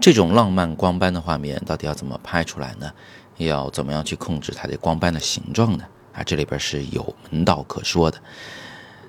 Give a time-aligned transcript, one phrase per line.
[0.00, 2.90] 这种浪漫光斑的画面到底要怎么拍出来呢？
[3.36, 5.84] 要怎么样去控制它的光斑的形状呢？
[6.14, 8.18] 啊，这里边是有门道可说的。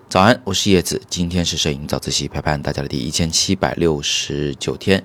[0.09, 5.01] 早安，我是叶子，今天是摄影早自习陪伴大家的第一千七百六十九天。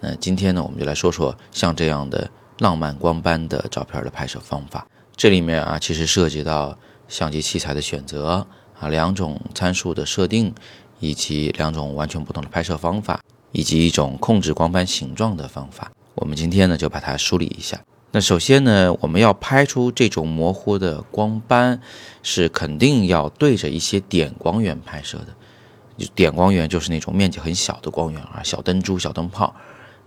[0.00, 4.86] 那今天呢，我们就来说说像这样的浪漫光斑的照片的拍摄方法。
[5.16, 6.76] 这里面啊，其实涉及到
[7.08, 8.46] 相机器材的选择
[8.78, 10.54] 啊，两种参数的设定，
[11.00, 13.18] 以及两种完全不同的拍摄方法。
[13.52, 17.80] 以及一种控制光斑形状的方法，我们今天呢就把它梳理一下。
[18.14, 21.80] 那首先呢，我们要拍出这种模糊的光斑，
[22.22, 25.28] 是肯定要对着一些点光源拍摄的。
[26.14, 29.54] 点光源就是那种面积很小的光源啊，小灯珠、小灯泡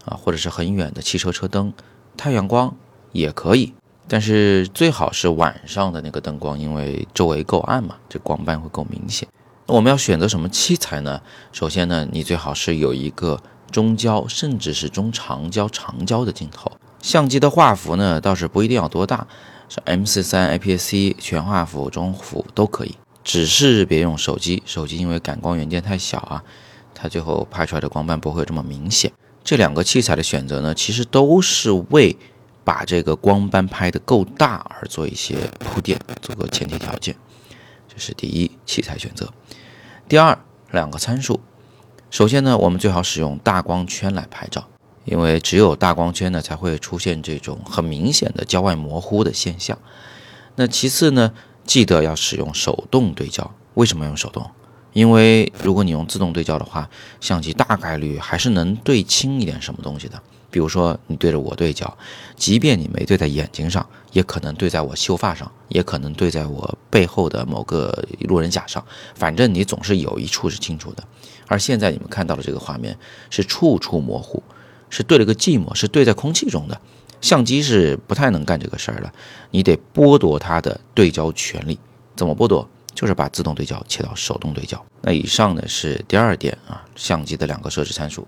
[0.04, 1.74] 啊，或者是很远的汽车车灯，
[2.18, 2.76] 太阳光
[3.12, 3.74] 也可以，
[4.08, 9.28] 但是最好是晚上的那个灯光，因为周围够暗嘛，这光斑会够明显。
[9.68, 11.20] 我们要选择什么器材呢？
[11.52, 16.72] 首先呢，你最好是有一个中焦，甚至是中长焦、长焦的镜头。
[17.02, 19.26] 相机的画幅呢，倒是不一定要多大，
[19.68, 22.96] 是 M 四三、APS-C 全画幅、中幅都可以。
[23.24, 26.44] 只是别用手机，手机因为感光元件太小啊，
[26.94, 29.12] 它最后拍出来的光斑不会这么明显。
[29.44, 32.16] 这两个器材的选择呢，其实都是为
[32.64, 37.16] 把这个光斑拍得够大而做一些铺垫，做个前提条件。
[37.96, 39.32] 这是第一器材选择。
[40.10, 40.38] 第二，
[40.72, 41.40] 两个参数。
[42.12, 44.68] 首先呢，我们最好使用大光圈来拍照，
[45.06, 49.78] 因为只有大光圈呢才会出现这种很明显的焦外模糊的现象。
[50.56, 53.50] 那其次呢，记得要使用手动对焦。
[53.76, 54.50] 为什么用手动？
[54.94, 60.22] 因为如果你用自动对焦的话，相机大概率还是能对清一点什么东西的。
[60.56, 61.98] 比如说，你对着我对焦，
[62.38, 68.82] 即便你没对在眼睛上，也可能对在我秀发上，也可能对在我背后的某个路人甲上。
[69.16, 71.04] 反正你总是有一处是清楚的。
[71.48, 72.98] 而现在你们看到的这个画面
[73.30, 74.42] 是处处模糊，
[74.90, 76.80] 是对了个寂寞，是对在空气中的。
[77.20, 79.12] 相机是不太能干这个事儿了，
[79.52, 81.78] 你得剥夺它的对焦权利。
[82.16, 82.66] 怎么剥夺？
[82.94, 84.82] 就是把自动对焦切到手动对焦。
[85.02, 88.26] 那以上呢是第二点啊，相机的两个设置参数。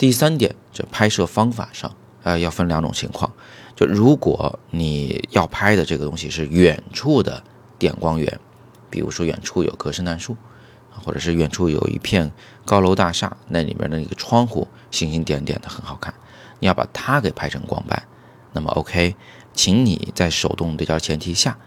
[0.00, 3.30] 第三点，这拍摄方法上，呃，要分两种情况。
[3.76, 7.44] 就如果你要拍的这个东西是远处的
[7.78, 8.40] 点光源，
[8.88, 10.34] 比如说远处有棵圣诞树，
[11.04, 12.32] 或者是远处有一片
[12.64, 16.14] 高楼大厦，那里面的那个窗户星星点点的很好看，
[16.60, 18.02] 你要把它给拍成光斑，
[18.54, 19.14] 那么 OK，
[19.52, 21.58] 请你在手动对焦前提下，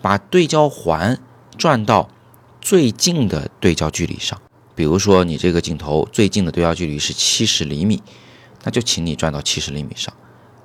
[0.00, 1.18] 把对焦环
[1.58, 2.08] 转到
[2.58, 4.40] 最近的对焦距离上。
[4.74, 8.02] 比如说，你这个镜头最近的对焦距离是七十厘米，
[8.64, 10.12] 那就请你转到七十厘米上。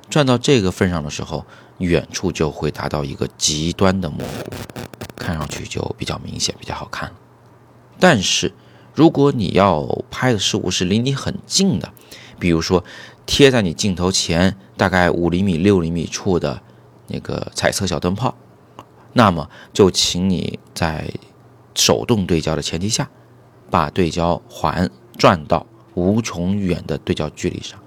[0.10, 1.46] 转到这个份上的时候，
[1.80, 4.46] 远处就会达到一个极端的模糊，
[5.18, 7.16] 看上去就比较明显，比较好看了。
[8.00, 8.54] 但是，
[8.94, 11.92] 如果你要拍的事物是离你很近的，
[12.40, 12.86] 比如说
[13.26, 16.62] 贴在你镜头前大概五厘米、六厘米处的
[17.08, 18.34] 那个彩色小灯泡，
[19.12, 21.12] 那么就请你在
[21.76, 23.10] 手动对焦的前提下。
[23.70, 27.80] 把对焦环转到无穷远的对焦距离上。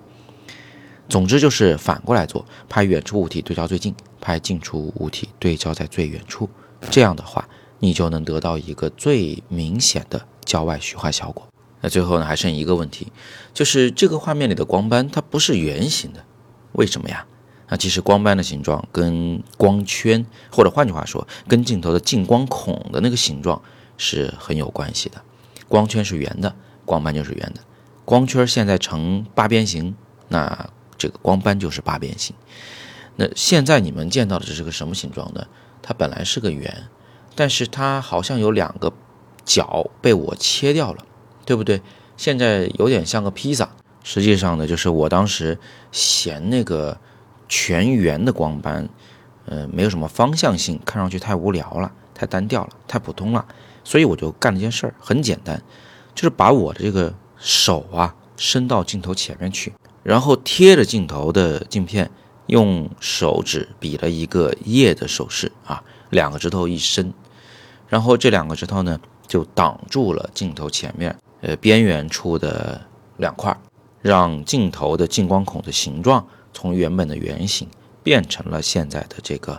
[1.08, 6.48] 总之就是反过来做，拍远处物体对焦最近，拍近处物体对焦在最远处。
[6.90, 7.48] 这样的话，
[7.80, 11.46] 你就能得到一个最明显的焦外虚化效果。
[11.80, 13.08] 那最后呢，还剩一个问题，
[13.52, 16.24] 就是这个画面里的光斑它不是圆形的，
[16.72, 17.26] 为什么呀？
[17.68, 23.60] 那其实光斑的形状跟光圈，或者换句话说，跟镜头的进光孔的那个形状
[23.96, 25.22] 是很有关系的。
[25.70, 27.60] 光圈是圆的，光斑就是圆的。
[28.04, 29.94] 光圈现在呈八边形，
[30.26, 32.34] 那这个光斑就是八边形。
[33.14, 35.46] 那现在你们见到的这是个什么形状呢？
[35.80, 36.88] 它本来是个圆，
[37.36, 38.92] 但是它好像有两个
[39.44, 41.06] 角被我切掉了，
[41.46, 41.80] 对不对？
[42.16, 43.70] 现在有点像个披萨。
[44.02, 45.56] 实际上呢，就是我当时
[45.92, 46.98] 嫌那个
[47.48, 48.88] 全圆的光斑，
[49.44, 53.42] 呃，没有什么方向性，看上去太无聊了，太单调了，太普通了。
[53.82, 55.62] 所以我就干了件事儿，很简单，
[56.14, 59.72] 就是把我的这个手啊伸到镜头前面去，
[60.02, 62.10] 然后贴着镜头的镜片，
[62.46, 67.10] 用手指比了一个耶的手势啊，两个指头一伸，
[67.88, 72.78] 然后这两个指头呢就挡住了镜头前面呃边缘处的
[73.16, 73.56] 两块，
[74.02, 77.66] 让镜头的进光孔的形状从原本的圆形
[78.02, 79.58] 变成了现在的这个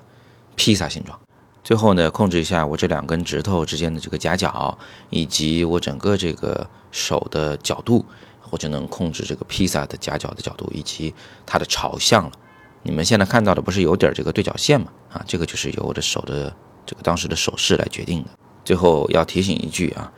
[0.55, 1.19] 披萨形状。
[1.63, 4.77] 最后呢，控制一下我这两根指头之间的这个夹角，
[5.09, 8.05] 以及我整个这个手的角度，
[8.49, 11.13] 我就能控制这个披萨的夹角的角度以及
[11.45, 12.31] 它的朝向了。
[12.83, 14.87] 你们现在看到的不是有点这个对角线吗？
[15.11, 16.51] 啊，这个就是由我的手的
[16.85, 18.29] 这个当时的手势来决定的。
[18.65, 20.11] 最后要提醒一句啊，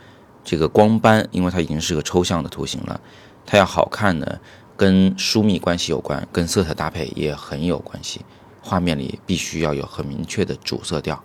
[0.46, 3.02] 这个光斑，因为它已经是个抽象的图形了，
[3.46, 4.40] 它要好看呢，
[4.78, 8.20] 跟跟疏密关系有关，跟色彩搭配也很有关系。
[8.62, 11.24] 画面里必须要有很明确的主色调，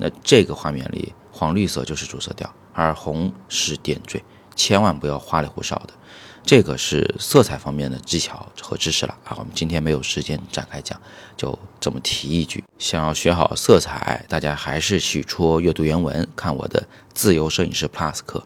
[0.00, 4.24] 那这个画面里黄绿色就是主色调，而红是点缀，
[4.56, 5.92] 千万不要花里胡哨的。
[6.42, 10.98] 这个是色彩方面的技巧和知识了啊，我们今天没有时间展开讲，
[11.36, 12.64] 就这么提一句。
[12.78, 18.42] 想要学好色彩，大家还是去戳阅读原文，看我的自由摄影师 Plus 课，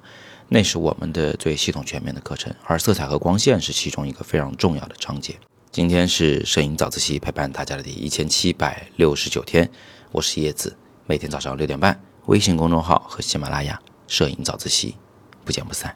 [0.49, 5.37] 那是我们的最系统全面的课程，而色彩和光线是其中一个非常重要的章节。
[5.71, 9.71] 今天是摄影早自习陪伴大家的第一千七百六十九天，
[10.11, 14.97] 我是叶子，每天早上六点半，微信公众号和喜马拉雅摄影早自习，
[15.45, 15.95] 不见不散。